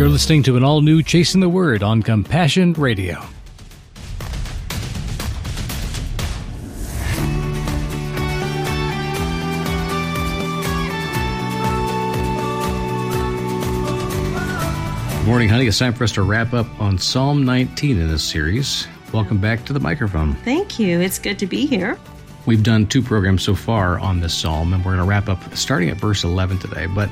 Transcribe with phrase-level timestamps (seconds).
[0.00, 3.16] You're listening to an all new Chasing the Word on Compassion Radio.
[15.26, 15.66] Morning, honey.
[15.66, 18.88] It's time for us to wrap up on Psalm 19 in this series.
[19.12, 20.32] Welcome back to the microphone.
[20.36, 20.98] Thank you.
[21.02, 21.98] It's good to be here.
[22.46, 25.54] We've done two programs so far on this psalm, and we're going to wrap up
[25.54, 26.86] starting at verse 11 today.
[26.86, 27.10] But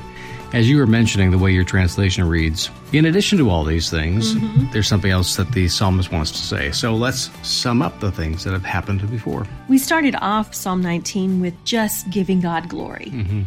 [0.53, 4.33] as you were mentioning, the way your translation reads, in addition to all these things,
[4.33, 4.71] mm-hmm.
[4.71, 6.71] there's something else that the psalmist wants to say.
[6.71, 9.45] So let's sum up the things that have happened before.
[9.67, 13.11] We started off Psalm 19 with just giving God glory.
[13.11, 13.43] Mm-hmm.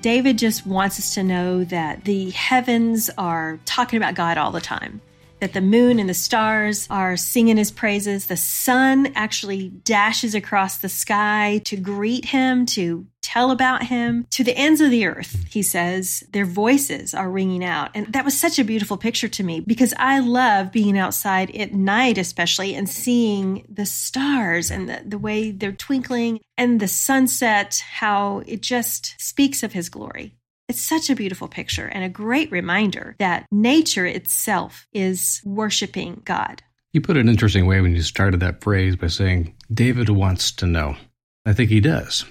[0.00, 4.60] David just wants us to know that the heavens are talking about God all the
[4.60, 5.00] time
[5.40, 8.26] that the moon and the stars are singing his praises.
[8.26, 14.42] The sun actually dashes across the sky to greet him, to tell about him to
[14.42, 15.44] the ends of the earth.
[15.50, 17.90] He says their voices are ringing out.
[17.94, 21.74] And that was such a beautiful picture to me because I love being outside at
[21.74, 27.84] night, especially, and seeing the stars and the, the way they're twinkling and the sunset,
[27.90, 30.37] how it just speaks of his glory.
[30.68, 36.62] It's such a beautiful picture and a great reminder that nature itself is worshiping God.
[36.92, 40.52] You put it an interesting way when you started that phrase by saying, David wants
[40.52, 40.96] to know.
[41.46, 42.26] I think he does.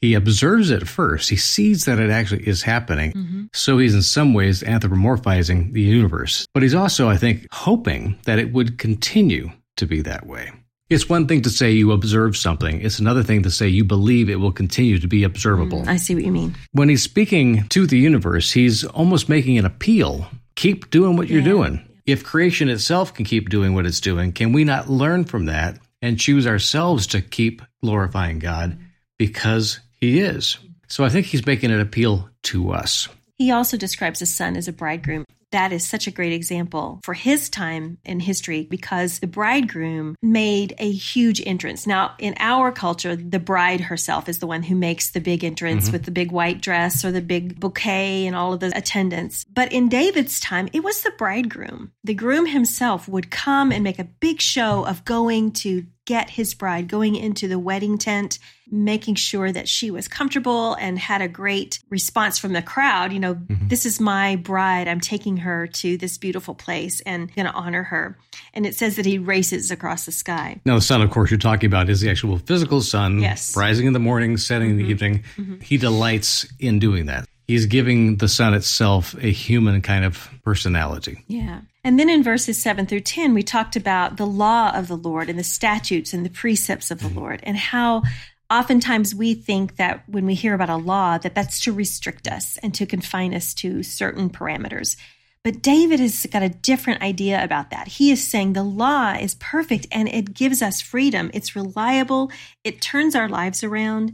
[0.00, 1.28] He observes it first.
[1.28, 3.12] He sees that it actually is happening.
[3.12, 3.44] Mm-hmm.
[3.52, 6.46] So he's in some ways anthropomorphizing the universe.
[6.54, 10.50] But he's also, I think, hoping that it would continue to be that way.
[10.92, 12.82] It's one thing to say you observe something.
[12.82, 15.82] It's another thing to say you believe it will continue to be observable.
[15.82, 16.54] Mm, I see what you mean.
[16.72, 20.26] When he's speaking to the universe, he's almost making an appeal.
[20.54, 21.82] Keep doing what you're doing.
[22.04, 25.78] If creation itself can keep doing what it's doing, can we not learn from that
[26.02, 28.78] and choose ourselves to keep glorifying God
[29.18, 30.58] because he is?
[30.88, 33.08] So I think he's making an appeal to us.
[33.38, 37.14] He also describes the sun as a bridegroom that is such a great example for
[37.14, 41.86] his time in history because the bridegroom made a huge entrance.
[41.86, 45.84] Now, in our culture, the bride herself is the one who makes the big entrance
[45.84, 45.92] mm-hmm.
[45.92, 49.44] with the big white dress or the big bouquet and all of the attendants.
[49.44, 51.92] But in David's time, it was the bridegroom.
[52.04, 56.54] The groom himself would come and make a big show of going to get his
[56.54, 58.38] bride going into the wedding tent,
[58.70, 63.12] making sure that she was comfortable and had a great response from the crowd.
[63.12, 63.68] You know, mm-hmm.
[63.68, 64.88] this is my bride.
[64.88, 68.18] I'm taking her to this beautiful place and going to honor her.
[68.52, 70.60] And it says that he races across the sky.
[70.64, 73.56] Now, the sun, of course, you're talking about is the actual physical sun, yes.
[73.56, 74.80] rising in the morning, setting mm-hmm.
[74.80, 75.04] in the mm-hmm.
[75.04, 75.24] evening.
[75.36, 75.60] Mm-hmm.
[75.60, 77.28] He delights in doing that.
[77.46, 81.24] He's giving the sun itself a human kind of personality.
[81.26, 81.60] Yeah.
[81.84, 85.28] And then in verses 7 through 10, we talked about the law of the Lord
[85.28, 87.18] and the statutes and the precepts of the mm-hmm.
[87.18, 88.02] Lord and how
[88.50, 92.58] oftentimes we think that when we hear about a law that that's to restrict us
[92.62, 94.96] and to confine us to certain parameters.
[95.42, 97.88] But David has got a different idea about that.
[97.88, 101.32] He is saying the law is perfect and it gives us freedom.
[101.34, 102.30] It's reliable.
[102.62, 104.12] It turns our lives around.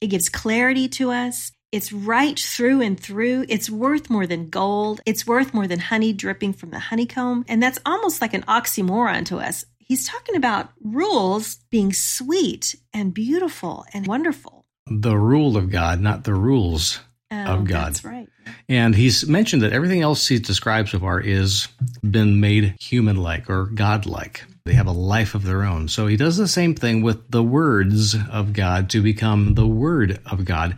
[0.00, 1.52] It gives clarity to us.
[1.72, 3.46] It's right through and through.
[3.48, 5.00] It's worth more than gold.
[5.06, 7.44] It's worth more than honey dripping from the honeycomb.
[7.48, 9.64] And that's almost like an oxymoron to us.
[9.78, 14.64] He's talking about rules being sweet and beautiful and wonderful.
[14.86, 17.86] The rule of God, not the rules oh, of God.
[17.86, 18.28] That's right.
[18.68, 21.68] And he's mentioned that everything else he's described so far is
[22.08, 24.44] been made human like or God like.
[24.64, 25.88] They have a life of their own.
[25.88, 30.20] So he does the same thing with the words of God to become the word
[30.26, 30.76] of God.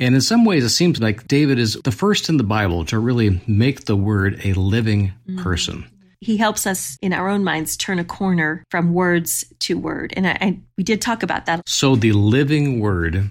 [0.00, 2.98] And in some ways, it seems like David is the first in the Bible to
[2.98, 5.38] really make the word a living mm-hmm.
[5.40, 5.88] person.
[6.20, 10.14] He helps us in our own minds turn a corner from words to word.
[10.16, 11.68] And I, I, we did talk about that.
[11.68, 13.30] So the living word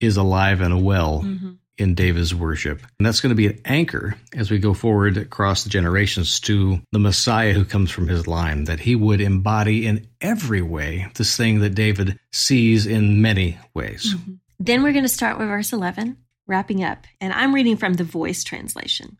[0.00, 1.52] is alive and well mm-hmm.
[1.76, 2.82] in David's worship.
[2.98, 6.80] And that's going to be an anchor as we go forward across the generations to
[6.92, 11.36] the Messiah who comes from his line, that he would embody in every way this
[11.36, 14.14] thing that David sees in many ways.
[14.14, 14.34] Mm-hmm.
[14.58, 18.04] Then we're going to start with verse 11, wrapping up, and I'm reading from the
[18.04, 19.18] voice translation.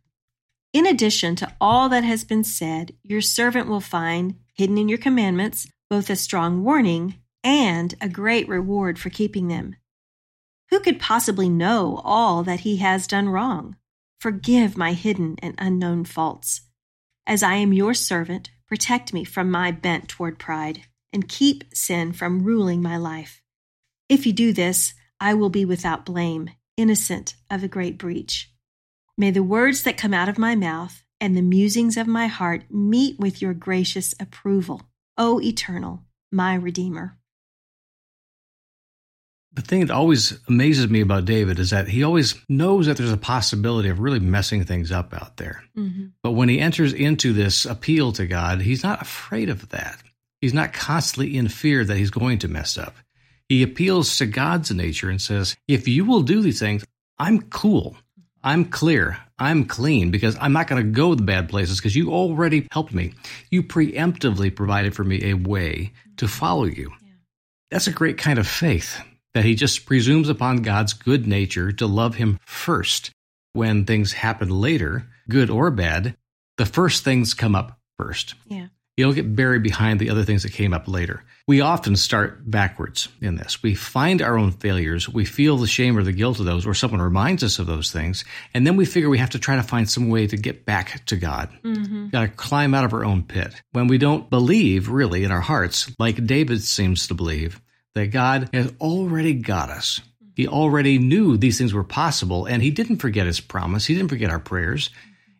[0.72, 4.98] In addition to all that has been said, your servant will find, hidden in your
[4.98, 7.14] commandments, both a strong warning
[7.44, 9.76] and a great reward for keeping them.
[10.70, 13.76] Who could possibly know all that he has done wrong?
[14.20, 16.62] Forgive my hidden and unknown faults.
[17.26, 20.82] As I am your servant, protect me from my bent toward pride,
[21.12, 23.40] and keep sin from ruling my life.
[24.08, 28.52] If you do this, I will be without blame, innocent of a great breach.
[29.16, 32.64] May the words that come out of my mouth and the musings of my heart
[32.70, 34.82] meet with your gracious approval,
[35.16, 37.16] O Eternal, my Redeemer.
[39.54, 43.10] The thing that always amazes me about David is that he always knows that there's
[43.10, 45.64] a possibility of really messing things up out there.
[45.76, 46.06] Mm-hmm.
[46.22, 50.00] But when he enters into this appeal to God, he's not afraid of that.
[50.40, 52.94] He's not constantly in fear that he's going to mess up.
[53.48, 56.84] He appeals to God's nature and says, If you will do these things,
[57.18, 57.96] I'm cool.
[58.42, 59.18] I'm clear.
[59.38, 62.92] I'm clean because I'm not going to go the bad places because you already helped
[62.92, 63.14] me.
[63.50, 66.92] You preemptively provided for me a way to follow you.
[67.02, 67.12] Yeah.
[67.70, 69.00] That's a great kind of faith
[69.34, 73.10] that he just presumes upon God's good nature to love him first.
[73.52, 76.16] When things happen later, good or bad,
[76.58, 78.34] the first things come up first.
[78.46, 78.68] Yeah.
[78.98, 81.22] You don't get buried behind the other things that came up later.
[81.46, 83.62] We often start backwards in this.
[83.62, 86.74] We find our own failures, we feel the shame or the guilt of those, or
[86.74, 88.24] someone reminds us of those things,
[88.54, 91.04] and then we figure we have to try to find some way to get back
[91.06, 91.48] to God.
[91.62, 92.08] Mm-hmm.
[92.08, 93.62] Got to climb out of our own pit.
[93.70, 97.60] When we don't believe, really, in our hearts, like David seems to believe,
[97.94, 100.00] that God has already got us.
[100.34, 103.86] He already knew these things were possible, and He didn't forget His promise.
[103.86, 104.90] He didn't forget our prayers.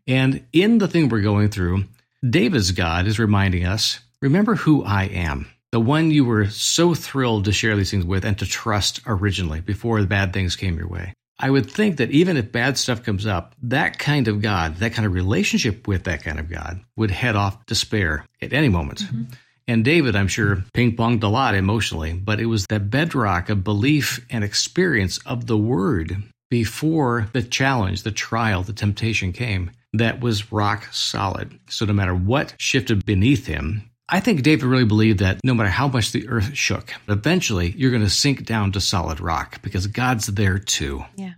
[0.07, 1.87] And in the thing we're going through,
[2.29, 7.45] David's God is reminding us remember who I am, the one you were so thrilled
[7.45, 10.89] to share these things with and to trust originally before the bad things came your
[10.89, 11.15] way.
[11.39, 14.95] I would think that even if bad stuff comes up, that kind of God, that
[14.95, 19.01] kind of relationship with that kind of God would head off despair at any moment.
[19.03, 19.23] Mm-hmm.
[19.69, 23.63] And David, I'm sure, ping ponged a lot emotionally, but it was that bedrock of
[23.63, 26.17] belief and experience of the word
[26.51, 31.59] before the challenge, the trial, the temptation came that was rock solid.
[31.69, 35.69] So no matter what shifted beneath him, I think David really believed that no matter
[35.69, 39.87] how much the earth shook, eventually you're going to sink down to solid rock because
[39.87, 41.05] God's there too.
[41.15, 41.33] Yeah.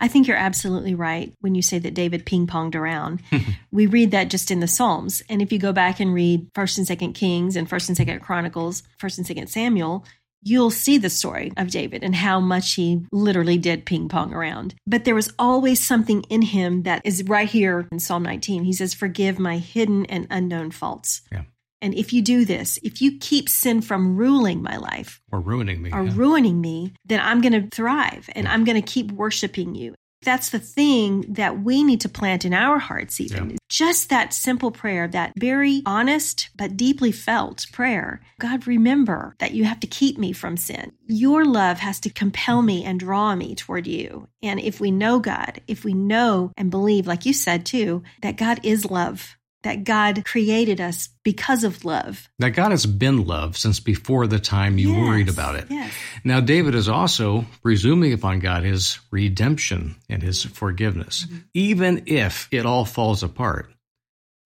[0.00, 3.22] I think you're absolutely right when you say that David ping ponged around.
[3.70, 5.22] we read that just in the Psalms.
[5.28, 8.20] And if you go back and read 1st and 2nd Kings and 1st and 2nd
[8.22, 10.04] Chronicles, 1st and 2nd Samuel,
[10.42, 14.74] you'll see the story of David and how much he literally did ping pong around.
[14.86, 18.64] But there was always something in him that is right here in Psalm 19.
[18.64, 21.22] He says, Forgive my hidden and unknown faults.
[21.32, 21.42] Yeah.
[21.82, 25.82] And if you do this, if you keep sin from ruling my life or ruining
[25.82, 26.12] me, or yeah.
[26.14, 28.52] ruining me, then I'm going to thrive and yeah.
[28.52, 32.52] I'm going to keep worshiping you that's the thing that we need to plant in
[32.52, 33.50] our hearts, even.
[33.50, 33.56] Yeah.
[33.68, 38.20] Just that simple prayer, that very honest but deeply felt prayer.
[38.38, 40.92] God, remember that you have to keep me from sin.
[41.06, 44.28] Your love has to compel me and draw me toward you.
[44.42, 48.36] And if we know God, if we know and believe, like you said too, that
[48.36, 49.35] God is love,
[49.66, 52.28] that God created us because of love.
[52.38, 55.66] That God has been love since before the time you yes, worried about it.
[55.68, 55.92] Yes.
[56.22, 61.38] Now, David is also presuming upon God his redemption and his forgiveness, mm-hmm.
[61.52, 63.68] even if it all falls apart.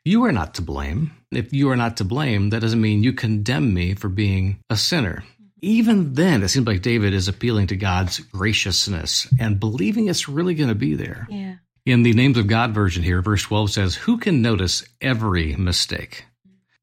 [0.06, 1.12] You are not to blame.
[1.30, 4.76] If you are not to blame, that doesn't mean you condemn me for being a
[4.76, 5.22] sinner.
[5.22, 5.44] Mm-hmm.
[5.60, 10.54] Even then, it seems like David is appealing to God's graciousness and believing it's really
[10.54, 11.26] going to be there.
[11.28, 11.56] Yeah.
[11.90, 16.24] In the Names of God version here, verse 12 says, Who can notice every mistake?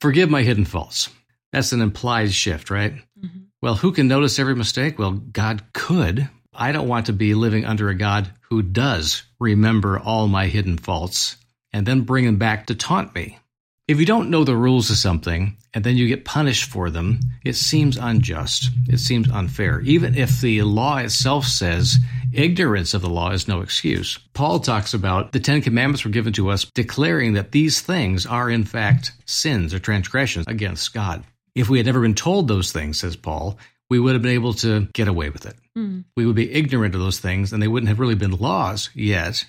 [0.02, 1.10] Forgive my hidden faults.
[1.54, 2.92] That's an implied shift, right?
[2.92, 3.40] Mm-hmm.
[3.62, 5.00] Well, who can notice every mistake?
[5.00, 6.30] Well, God could.
[6.54, 10.78] I don't want to be living under a God who does remember all my hidden
[10.78, 11.38] faults
[11.72, 13.40] and then bring them back to taunt me.
[13.88, 17.20] If you don't know the rules of something and then you get punished for them,
[17.46, 18.72] it seems unjust.
[18.90, 19.80] It seems unfair.
[19.82, 21.98] Even if the law itself says
[22.34, 24.18] ignorance of the law is no excuse.
[24.34, 28.50] Paul talks about the Ten Commandments were given to us declaring that these things are
[28.50, 31.24] in fact sins or transgressions against God.
[31.54, 34.56] If we had never been told those things, says Paul, we would have been able
[34.56, 35.58] to get away with it.
[35.78, 36.06] Mm.
[36.16, 39.46] We would be ignorant of those things and they wouldn't have really been laws yet.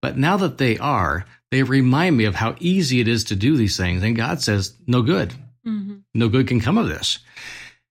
[0.00, 3.58] But now that they are, they remind me of how easy it is to do
[3.58, 4.02] these things.
[4.02, 5.34] And God says, no good.
[5.66, 5.98] Mm-hmm.
[6.14, 7.18] No good can come of this.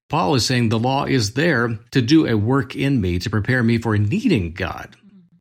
[0.10, 3.62] Paul is saying the law is there to do a work in me to prepare
[3.62, 4.96] me for needing God.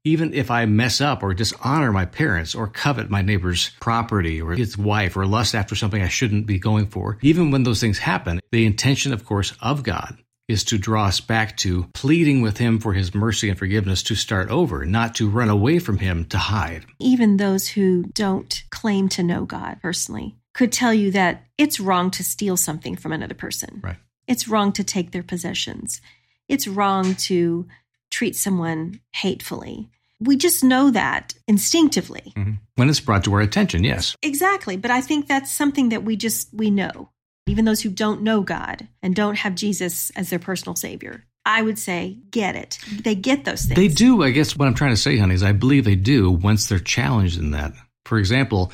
[0.05, 4.53] Even if I mess up or dishonor my parents or covet my neighbor's property or
[4.53, 7.99] his wife or lust after something I shouldn't be going for, even when those things
[7.99, 10.19] happen, the intention, of course, of God
[10.49, 14.15] is to draw us back to pleading with Him for His mercy and forgiveness to
[14.15, 16.87] start over, not to run away from Him to hide.
[16.99, 22.11] Even those who don't claim to know God personally could tell you that it's wrong
[22.11, 23.81] to steal something from another person.
[23.81, 23.95] Right.
[24.27, 26.01] It's wrong to take their possessions.
[26.49, 27.69] It's wrong to
[28.11, 29.89] treat someone hatefully.
[30.19, 32.33] We just know that instinctively.
[32.37, 32.55] Mm-hmm.
[32.75, 34.17] When it's brought to our attention, yes.
[34.21, 34.77] Exactly.
[34.77, 37.11] But I think that's something that we just, we know
[37.47, 41.25] even those who don't know God and don't have Jesus as their personal savior.
[41.47, 42.79] I would say get it.
[43.05, 43.77] They get those things.
[43.77, 44.25] They do.
[44.25, 46.81] I guess what I'm trying to say, honey, is I believe they do once they're
[46.81, 47.75] challenged in that.
[48.05, 48.73] For example,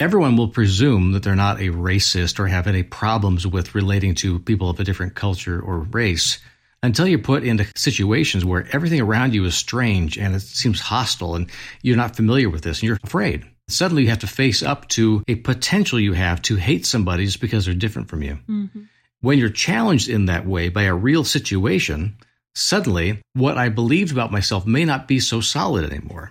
[0.00, 4.38] everyone will presume that they're not a racist or have any problems with relating to
[4.40, 6.38] people of a different culture or race
[6.82, 11.34] until you're put into situations where everything around you is strange and it seems hostile
[11.34, 11.50] and
[11.82, 13.44] you're not familiar with this and you're afraid.
[13.68, 17.40] Suddenly you have to face up to a potential you have to hate somebody just
[17.40, 18.38] because they're different from you.
[18.48, 18.82] Mm-hmm.
[19.20, 22.16] When you're challenged in that way by a real situation,
[22.54, 26.30] suddenly what I believed about myself may not be so solid anymore.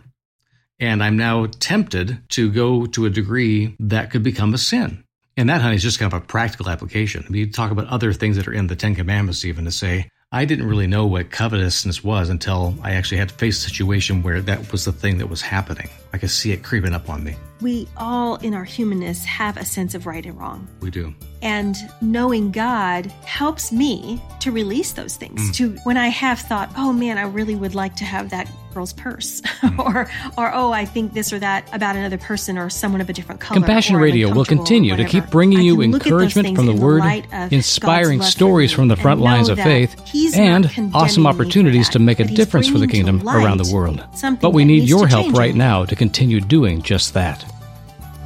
[0.80, 5.04] And I'm now tempted to go to a degree that could become a sin.
[5.36, 7.26] And that, honey, is just kind of a practical application.
[7.30, 10.44] We talk about other things that are in the Ten Commandments, even to say, I
[10.44, 14.42] didn't really know what covetousness was until I actually had to face a situation where
[14.42, 15.90] that was the thing that was happening.
[16.12, 17.38] I could see it creeping up on me.
[17.62, 20.68] We all, in our humanness, have a sense of right and wrong.
[20.82, 21.16] We do.
[21.42, 25.40] And knowing God helps me to release those things.
[25.40, 25.54] Mm.
[25.56, 28.94] To when I have thought, oh man, I really would like to have that girl's
[28.94, 29.80] purse, mm.
[29.86, 33.14] or or oh, I think this or that about another person or someone of a
[33.14, 33.60] different color.
[33.60, 37.04] Compassion Radio will continue to keep bringing you encouragement from the Word,
[37.52, 39.96] inspiring stories from the front lines of faith,
[40.36, 44.04] and awesome opportunities to make a difference for the kingdom around the world.
[44.42, 47.44] But we need your help right now to continue doing just that.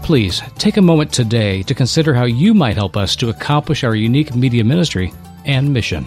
[0.03, 3.95] Please take a moment today to consider how you might help us to accomplish our
[3.95, 5.13] unique media ministry
[5.45, 6.05] and mission.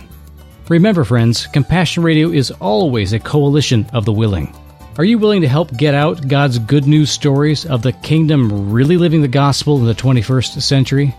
[0.68, 4.54] Remember, friends, Compassion Radio is always a coalition of the willing.
[4.96, 8.96] Are you willing to help get out God's good news stories of the kingdom really
[8.96, 11.14] living the gospel in the 21st century?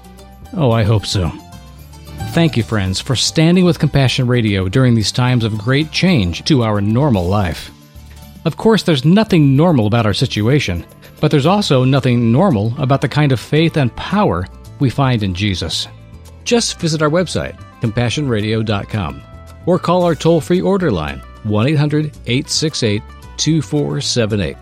[0.54, 1.30] Oh, I hope so.
[2.32, 6.64] Thank you, friends, for standing with Compassion Radio during these times of great change to
[6.64, 7.70] our normal life.
[8.46, 10.86] Of course, there's nothing normal about our situation,
[11.22, 14.48] but there's also nothing normal about the kind of faith and power
[14.80, 15.88] we find in Jesus.
[16.46, 19.22] Just visit our website, compassionradio.com,
[19.66, 23.02] or call our toll free order line, 1 800 868
[23.38, 24.58] 2478.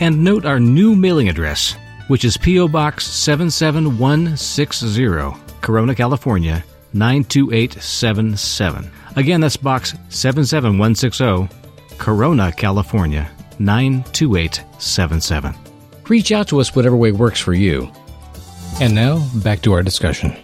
[0.00, 1.76] And note our new mailing address,
[2.08, 2.66] which is P.O.
[2.68, 8.90] Box 77160, Corona, California 92877.
[9.16, 11.48] Again, that's Box 77160.
[11.98, 15.54] Corona, California 92877.
[16.08, 17.90] Reach out to us whatever way works for you.
[18.80, 20.34] And now, back to our discussion.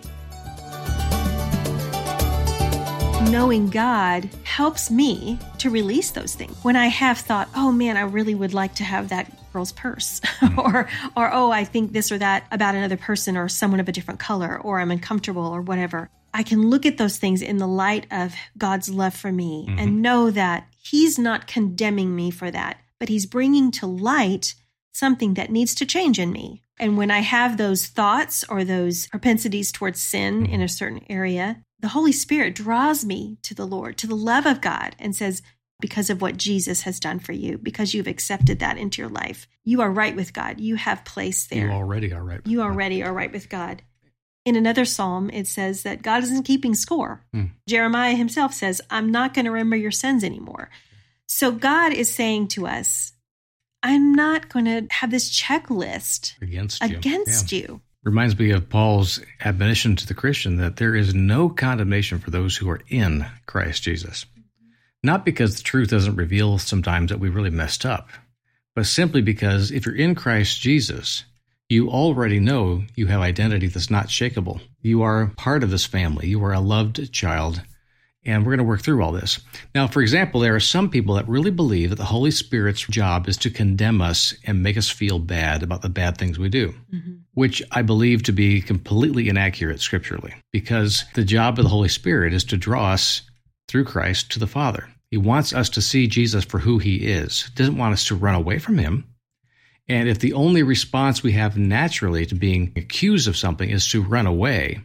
[3.30, 6.56] Knowing God helps me to release those things.
[6.62, 10.20] When I have thought, oh man, I really would like to have that girl's purse
[10.40, 10.58] mm.
[10.58, 13.92] or or oh i think this or that about another person or someone of a
[13.92, 17.66] different color or i'm uncomfortable or whatever i can look at those things in the
[17.66, 19.78] light of god's love for me mm-hmm.
[19.78, 24.54] and know that he's not condemning me for that but he's bringing to light
[24.92, 29.06] something that needs to change in me and when i have those thoughts or those
[29.06, 33.96] propensities towards sin in a certain area the holy spirit draws me to the lord
[33.96, 35.42] to the love of god and says
[35.80, 39.46] because of what Jesus has done for you, because you've accepted that into your life.
[39.64, 40.60] You are right with God.
[40.60, 41.66] You have place there.
[41.66, 42.40] You already are right.
[42.44, 43.82] you already are right with God.
[44.44, 47.24] In another psalm, it says that God isn't keeping score.
[47.32, 47.46] Hmm.
[47.68, 50.70] Jeremiah himself says, I'm not going to remember your sins anymore.
[51.26, 53.12] So God is saying to us,
[53.82, 56.96] I'm not going to have this checklist against you.
[56.96, 57.58] Against yeah.
[57.58, 57.80] you.
[58.06, 62.56] Reminds me of Paul's admonition to the Christian that there is no condemnation for those
[62.56, 64.26] who are in Christ Jesus.
[65.02, 68.08] Not because the truth doesn't reveal sometimes that we really messed up,
[68.76, 71.24] but simply because if you're in Christ Jesus,
[71.68, 74.60] you already know you have identity that's not shakable.
[74.82, 76.28] You are part of this family.
[76.28, 77.60] You are a loved child.
[78.26, 79.40] And we're going to work through all this.
[79.72, 83.28] Now, for example, there are some people that really believe that the Holy Spirit's job
[83.28, 86.74] is to condemn us and make us feel bad about the bad things we do,
[86.92, 87.14] mm-hmm.
[87.34, 92.34] which I believe to be completely inaccurate scripturally, because the job of the Holy Spirit
[92.34, 93.22] is to draw us
[93.68, 94.88] through Christ to the Father.
[95.08, 97.44] He wants us to see Jesus for who he is.
[97.44, 99.04] He doesn't want us to run away from him.
[99.88, 104.02] And if the only response we have naturally to being accused of something is to
[104.02, 104.80] run away,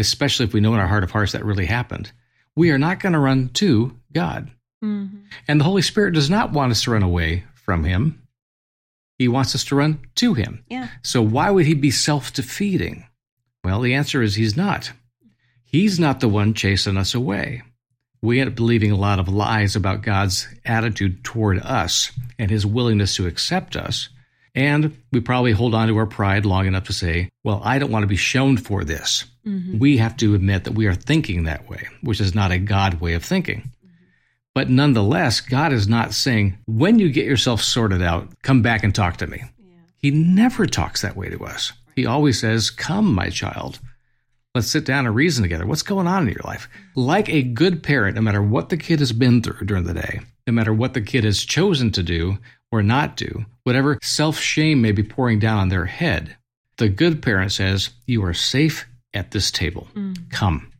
[0.00, 2.10] especially if we know in our heart of hearts that really happened,
[2.56, 4.50] we are not going to run to God.
[4.84, 5.18] Mm-hmm.
[5.48, 8.22] And the Holy Spirit does not want us to run away from him.
[9.18, 10.64] He wants us to run to him.
[10.68, 10.88] Yeah.
[11.02, 13.06] So why would he be self-defeating?
[13.62, 14.92] Well, the answer is he's not.
[15.64, 17.62] He's not the one chasing us away
[18.22, 22.66] we end up believing a lot of lies about God's attitude toward us and his
[22.66, 24.08] willingness to accept us.
[24.54, 27.90] And we probably hold on to our pride long enough to say, well, I don't
[27.90, 29.24] want to be shown for this.
[29.46, 29.78] Mm-hmm.
[29.78, 33.00] We have to admit that we are thinking that way, which is not a God
[33.00, 33.60] way of thinking.
[33.60, 33.88] Mm-hmm.
[34.54, 38.94] But nonetheless, God is not saying, when you get yourself sorted out, come back and
[38.94, 39.42] talk to me.
[39.58, 39.74] Yeah.
[39.98, 41.72] He never talks that way to us.
[41.94, 43.78] He always says, Come, my child.
[44.54, 45.64] Let's sit down and reason together.
[45.64, 46.68] What's going on in your life?
[46.96, 50.20] Like a good parent, no matter what the kid has been through during the day,
[50.46, 52.38] no matter what the kid has chosen to do
[52.72, 56.36] or not do, whatever self shame may be pouring down on their head,
[56.76, 59.88] the good parent says, You are safe at this table.
[59.94, 60.30] Mm.
[60.30, 60.72] Come.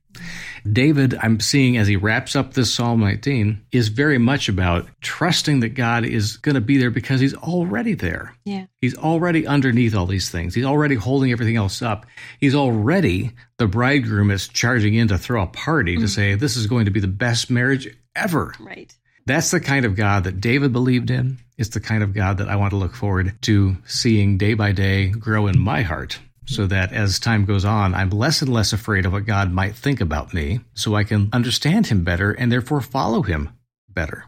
[0.70, 5.60] David, I'm seeing as he wraps up this Psalm 19, is very much about trusting
[5.60, 8.36] that God is going to be there because he's already there.
[8.44, 8.66] Yeah.
[8.80, 10.54] He's already underneath all these things.
[10.54, 12.06] He's already holding everything else up.
[12.38, 16.02] He's already the bridegroom that's charging in to throw a party mm-hmm.
[16.02, 18.54] to say, this is going to be the best marriage ever.
[18.60, 18.94] Right.
[19.26, 21.38] That's the kind of God that David believed in.
[21.60, 24.72] It's the kind of God that I want to look forward to seeing day by
[24.72, 28.72] day grow in my heart so that as time goes on, I'm less and less
[28.72, 32.50] afraid of what God might think about me, so I can understand Him better and
[32.50, 33.50] therefore follow Him
[33.90, 34.24] better.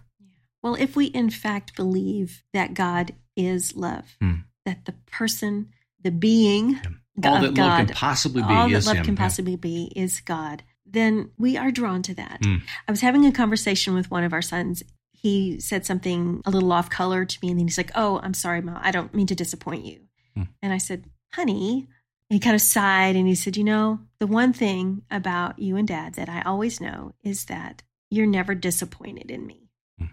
[0.62, 4.34] Well, if we in fact believe that God is love, hmm.
[4.66, 5.70] that the person,
[6.02, 6.80] the being,
[7.16, 7.30] yeah.
[7.30, 9.04] all that God, love can possibly be all that love him.
[9.06, 9.56] can possibly yeah.
[9.56, 12.40] be is God, then we are drawn to that.
[12.44, 12.56] Hmm.
[12.86, 14.82] I was having a conversation with one of our sons.
[15.22, 18.34] He said something a little off color to me, and then he's like, "Oh, I'm
[18.34, 18.80] sorry, mom.
[18.82, 20.00] I don't mean to disappoint you."
[20.34, 20.42] Hmm.
[20.60, 21.88] And I said, "Honey,
[22.32, 25.86] he kind of sighed and he said, You know, the one thing about you and
[25.86, 29.68] dad that I always know is that you're never disappointed in me.
[29.98, 30.06] Hmm.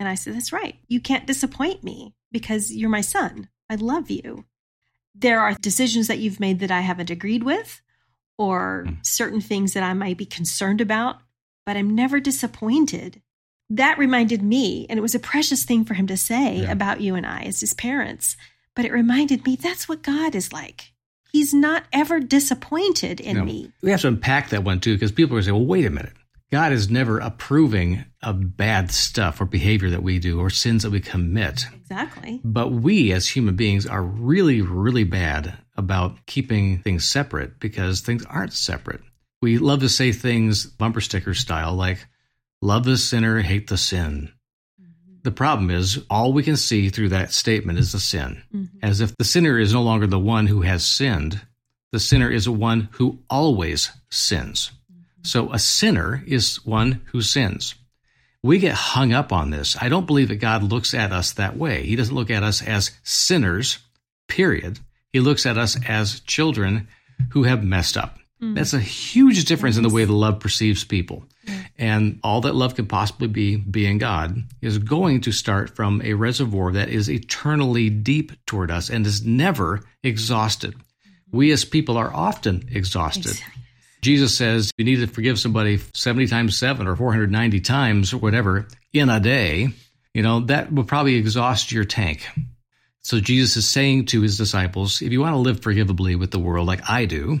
[0.00, 0.74] And I said, That's right.
[0.88, 3.48] You can't disappoint me because you're my son.
[3.70, 4.44] I love you.
[5.14, 7.80] There are decisions that you've made that I haven't agreed with
[8.38, 8.94] or hmm.
[9.02, 11.18] certain things that I might be concerned about,
[11.64, 13.21] but I'm never disappointed.
[13.76, 16.72] That reminded me, and it was a precious thing for him to say yeah.
[16.72, 18.36] about you and I as his parents,
[18.74, 20.92] but it reminded me that's what God is like
[21.32, 23.72] he's not ever disappointed in me.
[23.82, 26.12] We have to unpack that one too, because people are say, well, wait a minute.
[26.50, 30.90] God is never approving of bad stuff or behavior that we do or sins that
[30.90, 31.64] we commit.
[31.74, 32.42] Exactly.
[32.44, 38.26] But we as human beings are really, really bad about keeping things separate because things
[38.26, 39.00] aren't separate.
[39.40, 42.06] We love to say things bumper sticker style like,
[42.62, 44.32] love the sinner, hate the sin.
[45.24, 48.78] The problem is, all we can see through that statement is the sin, mm-hmm.
[48.82, 51.40] as if the sinner is no longer the one who has sinned.
[51.92, 54.72] The sinner is the one who always sins.
[54.90, 55.02] Mm-hmm.
[55.22, 57.74] So a sinner is one who sins.
[58.42, 59.76] We get hung up on this.
[59.80, 61.84] I don't believe that God looks at us that way.
[61.84, 63.78] He doesn't look at us as sinners,
[64.26, 64.80] period.
[65.12, 66.88] He looks at us as children
[67.30, 68.18] who have messed up.
[68.42, 68.56] Mm.
[68.56, 71.24] That's a huge difference in the way the love perceives people.
[71.78, 76.14] And all that love can possibly be, being God, is going to start from a
[76.14, 80.74] reservoir that is eternally deep toward us and is never exhausted.
[81.32, 83.40] We as people are often exhausted.
[84.02, 88.66] Jesus says you need to forgive somebody 70 times 7 or 490 times or whatever
[88.92, 89.68] in a day,
[90.12, 92.26] you know, that will probably exhaust your tank.
[93.00, 96.38] So Jesus is saying to his disciples, if you want to live forgivably with the
[96.38, 97.40] world like I do,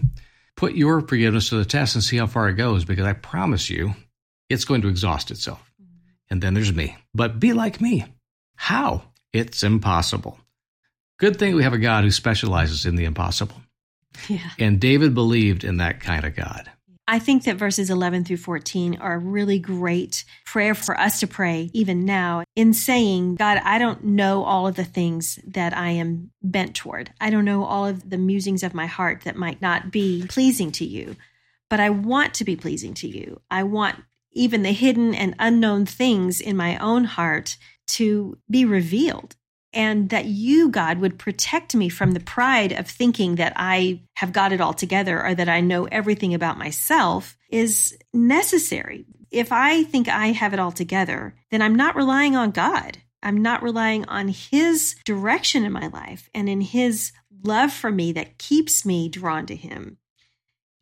[0.56, 3.68] put your forgiveness to the test and see how far it goes because I promise
[3.68, 3.94] you
[4.52, 5.62] it's going to exhaust itself.
[5.80, 5.96] Mm-hmm.
[6.30, 6.96] And then there's me.
[7.14, 8.04] But be like me.
[8.56, 9.02] How?
[9.32, 10.38] It's impossible.
[11.18, 13.56] Good thing we have a God who specializes in the impossible.
[14.28, 14.50] Yeah.
[14.58, 16.70] And David believed in that kind of God.
[17.08, 21.26] I think that verses 11 through 14 are a really great prayer for us to
[21.26, 25.90] pray even now in saying, God, I don't know all of the things that I
[25.90, 27.10] am bent toward.
[27.20, 30.70] I don't know all of the musings of my heart that might not be pleasing
[30.72, 31.16] to you,
[31.68, 33.40] but I want to be pleasing to you.
[33.50, 33.96] I want
[34.32, 39.36] even the hidden and unknown things in my own heart to be revealed
[39.72, 44.32] and that you, God, would protect me from the pride of thinking that I have
[44.32, 49.06] got it all together or that I know everything about myself is necessary.
[49.30, 52.98] If I think I have it all together, then I'm not relying on God.
[53.22, 58.12] I'm not relying on His direction in my life and in His love for me
[58.12, 59.96] that keeps me drawn to Him.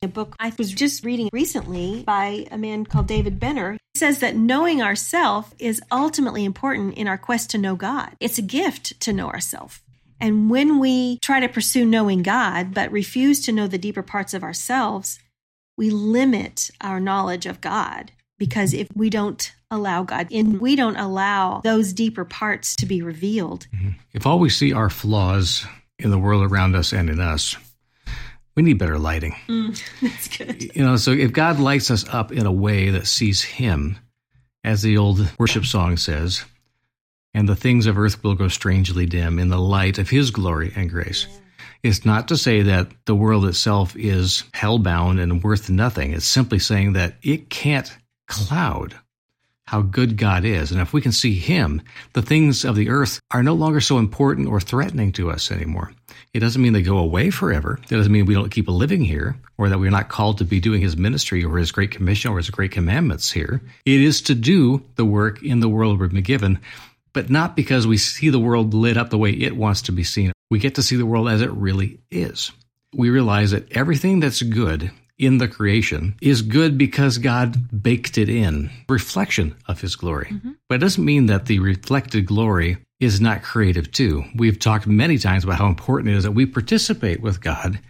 [0.02, 4.34] A book I was just reading recently by a man called David Benner says that
[4.34, 8.16] knowing ourself is ultimately important in our quest to know God.
[8.18, 9.82] It's a gift to know ourselves.
[10.18, 14.32] And when we try to pursue knowing God but refuse to know the deeper parts
[14.32, 15.18] of ourselves,
[15.76, 20.96] we limit our knowledge of God because if we don't allow God in, we don't
[20.96, 23.66] allow those deeper parts to be revealed.
[23.76, 23.90] Mm-hmm.
[24.14, 25.66] If all we see are flaws
[25.98, 27.54] in the world around us and in us,
[28.60, 29.34] we need better lighting.
[29.48, 30.76] Mm, that's good.
[30.76, 33.96] You know, so if God lights us up in a way that sees Him,
[34.62, 36.44] as the old worship song says,
[37.32, 40.74] and the things of earth will grow strangely dim in the light of His glory
[40.76, 41.26] and grace.
[41.30, 41.36] Yeah.
[41.84, 46.12] It's not to say that the world itself is hellbound and worth nothing.
[46.12, 47.90] It's simply saying that it can't
[48.28, 48.94] cloud
[49.64, 50.70] how good God is.
[50.70, 51.80] And if we can see Him,
[52.12, 55.92] the things of the earth are no longer so important or threatening to us anymore.
[56.32, 57.80] It doesn't mean they go away forever.
[57.82, 60.44] It doesn't mean we don't keep a living here or that we're not called to
[60.44, 63.60] be doing His ministry or His great commission or His great commandments here.
[63.84, 66.60] It is to do the work in the world we've been given,
[67.12, 70.04] but not because we see the world lit up the way it wants to be
[70.04, 70.32] seen.
[70.50, 72.52] We get to see the world as it really is.
[72.94, 78.28] We realize that everything that's good in the creation is good because God baked it
[78.28, 80.28] in, reflection of his glory.
[80.30, 80.52] Mm-hmm.
[80.68, 84.24] But it doesn't mean that the reflected glory is not creative too.
[84.34, 87.80] We've talked many times about how important it is that we participate with God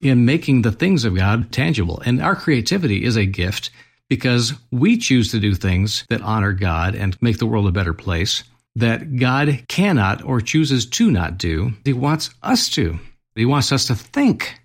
[0.00, 2.00] in making the things of God tangible.
[2.06, 3.70] And our creativity is a gift
[4.08, 7.92] because we choose to do things that honor God and make the world a better
[7.92, 8.44] place
[8.76, 11.72] that God cannot or chooses to not do.
[11.84, 12.98] He wants us to.
[13.34, 14.60] He wants us to think.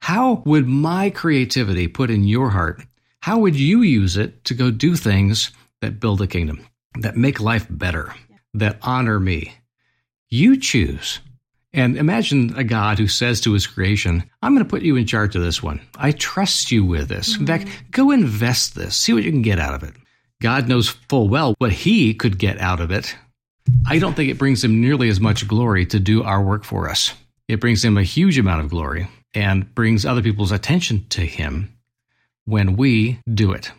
[0.00, 2.82] How would my creativity put in your heart?
[3.20, 5.50] How would you use it to go do things
[5.80, 6.64] that build a kingdom,
[7.00, 8.14] that make life better,
[8.54, 9.54] that honor me?
[10.28, 11.20] You choose.
[11.72, 15.06] And imagine a God who says to his creation, I'm going to put you in
[15.06, 15.80] charge of this one.
[15.96, 17.32] I trust you with this.
[17.32, 17.40] Mm-hmm.
[17.42, 17.90] In fact, mm-hmm.
[17.90, 19.94] go invest this, see what you can get out of it.
[20.40, 23.14] God knows full well what he could get out of it.
[23.86, 26.88] I don't think it brings him nearly as much glory to do our work for
[26.88, 27.12] us.
[27.48, 31.76] It brings him a huge amount of glory and brings other people's attention to him
[32.44, 33.70] when we do it.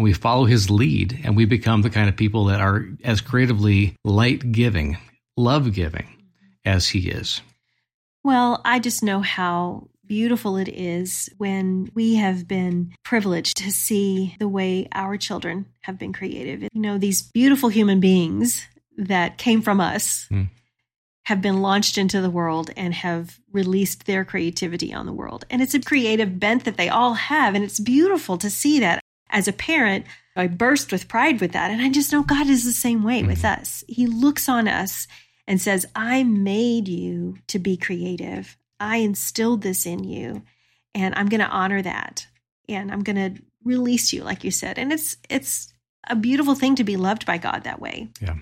[0.00, 3.20] When we follow his lead and we become the kind of people that are as
[3.20, 4.96] creatively light giving,
[5.36, 6.06] love giving,
[6.64, 7.42] as he is.
[8.24, 14.36] Well, I just know how beautiful it is when we have been privileged to see
[14.38, 16.62] the way our children have been creative.
[16.72, 20.48] You know, these beautiful human beings that came from us mm.
[21.24, 25.44] have been launched into the world and have released their creativity on the world.
[25.50, 27.54] And it's a creative bent that they all have.
[27.54, 28.99] And it's beautiful to see that.
[29.30, 31.70] As a parent, I burst with pride with that.
[31.70, 33.46] And I just know God is the same way with hmm.
[33.46, 33.84] us.
[33.88, 35.06] He looks on us
[35.46, 38.56] and says, I made you to be creative.
[38.78, 40.42] I instilled this in you,
[40.94, 42.26] and I'm going to honor that.
[42.68, 44.78] And I'm going to release you, like you said.
[44.78, 45.72] And it's, it's,
[46.08, 48.08] a beautiful thing to be loved by God that way.
[48.20, 48.34] Yeah.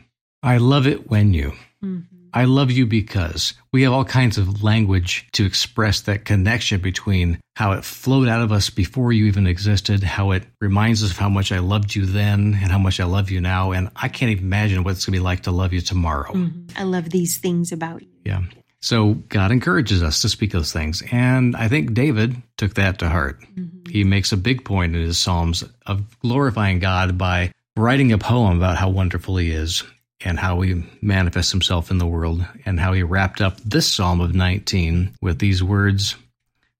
[0.42, 1.53] I love it when you.
[1.83, 2.17] Mm-hmm.
[2.33, 7.41] I love you because we have all kinds of language to express that connection between
[7.57, 11.17] how it flowed out of us before you even existed, how it reminds us of
[11.17, 13.73] how much I loved you then and how much I love you now.
[13.73, 16.33] And I can't even imagine what it's going to be like to love you tomorrow.
[16.33, 16.79] Mm-hmm.
[16.79, 18.09] I love these things about you.
[18.25, 18.43] Yeah.
[18.81, 21.03] So God encourages us to speak those things.
[21.11, 23.41] And I think David took that to heart.
[23.41, 23.91] Mm-hmm.
[23.91, 28.57] He makes a big point in his Psalms of glorifying God by writing a poem
[28.57, 29.83] about how wonderful he is
[30.24, 34.20] and how he manifests himself in the world, and how he wrapped up this Psalm
[34.20, 36.16] of 19 with these words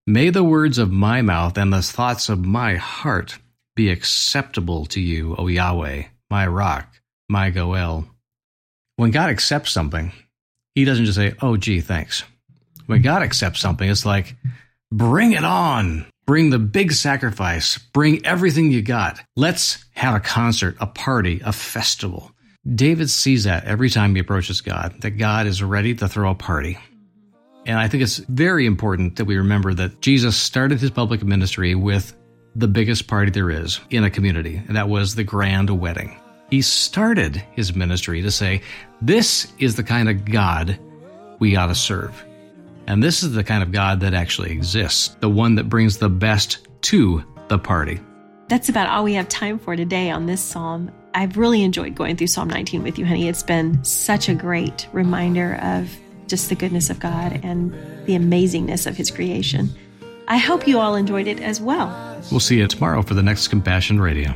[0.07, 3.39] May the words of my mouth and the thoughts of my heart
[3.77, 6.89] be acceptable to you, O Yahweh, my rock,
[7.29, 8.07] my Goel.
[8.97, 10.13] When God accepts something,
[10.75, 12.25] he doesn't just say, Oh, gee, thanks.
[12.87, 14.35] When God accepts something, it's like,
[14.91, 16.07] Bring it on.
[16.27, 17.77] Bring the big sacrifice.
[17.77, 19.21] Bring everything you got.
[19.37, 22.33] Let's have a concert, a party, a festival.
[22.75, 26.35] David sees that every time he approaches God, that God is ready to throw a
[26.35, 26.79] party.
[27.67, 31.75] And I think it's very important that we remember that Jesus started his public ministry
[31.75, 32.15] with
[32.55, 36.19] the biggest party there is in a community, and that was the grand wedding.
[36.51, 38.63] He started his ministry to say,
[39.01, 40.79] This is the kind of God
[41.39, 42.25] we ought to serve.
[42.87, 46.09] And this is the kind of God that actually exists, the one that brings the
[46.09, 48.01] best to the party.
[48.49, 50.91] That's about all we have time for today on this psalm.
[51.15, 53.29] I've really enjoyed going through Psalm 19 with you, honey.
[53.29, 55.91] It's been such a great reminder of
[56.27, 57.73] just the goodness of God and
[58.07, 59.71] the amazingness of His creation.
[60.29, 61.89] I hope you all enjoyed it as well.
[62.31, 64.31] We'll see you tomorrow for the next Compassion Radio.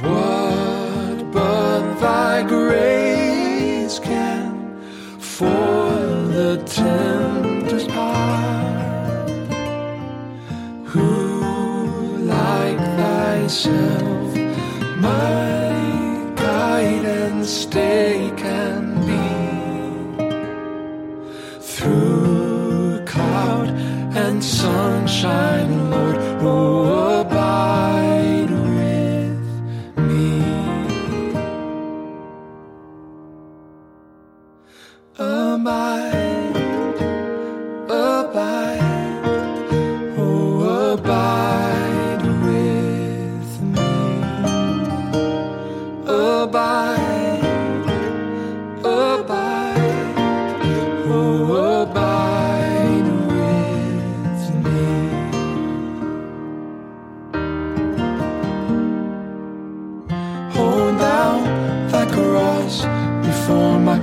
[0.00, 4.80] What but thy grace can
[5.20, 9.30] for the tempter's heart?
[10.86, 14.27] Who like thyself?
[15.00, 19.28] My guide and stay can be
[21.60, 23.68] through cloud
[24.16, 25.87] and sunshine,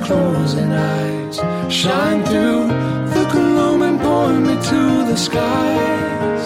[0.06, 1.38] closing eyes
[1.74, 2.68] shine through
[3.16, 6.44] the gloom and point me to the skies.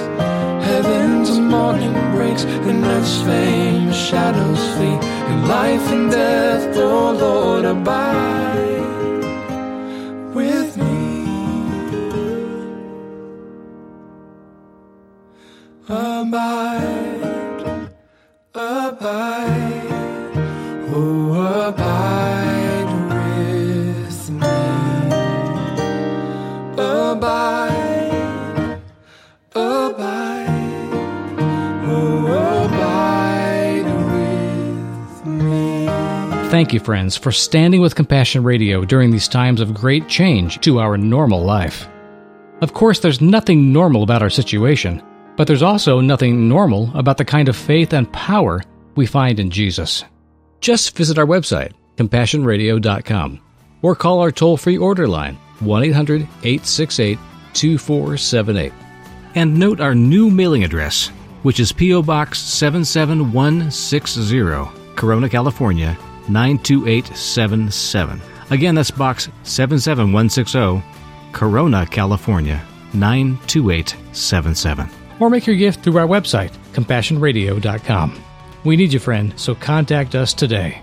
[0.69, 4.97] Heaven's morning breaks and earth's famous shadows flee.
[5.31, 8.78] In life and death, oh Lord, abide
[36.59, 40.81] Thank you, friends, for standing with Compassion Radio during these times of great change to
[40.81, 41.87] our normal life.
[42.59, 45.01] Of course, there's nothing normal about our situation.
[45.37, 48.59] But there's also nothing normal about the kind of faith and power
[48.97, 50.03] we find in Jesus.
[50.59, 53.39] Just visit our website, compassionradio.com,
[53.81, 57.17] or call our toll free order line, 1 800 868
[57.53, 58.73] 2478.
[59.35, 61.07] And note our new mailing address,
[61.43, 62.01] which is P.O.
[62.01, 65.97] Box 77160, Corona, California
[66.29, 68.21] 92877.
[68.49, 70.81] Again, that's Box 77160,
[71.33, 72.61] Corona, California
[72.93, 74.89] 92877
[75.19, 78.23] or make your gift through our website, compassionradio.com.
[78.63, 80.81] We need you, friend, so contact us today.